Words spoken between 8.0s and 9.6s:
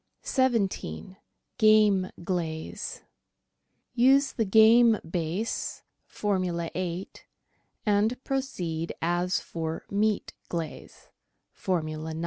proceed as